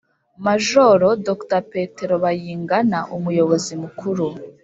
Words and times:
majoro 0.45 1.07
dr. 1.27 1.61
petero 1.73 2.15
bayingana: 2.23 2.99
umuyobozi 3.15 3.73
mukuru 3.83 4.25